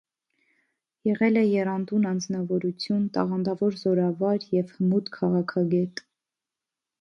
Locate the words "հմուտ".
4.79-5.13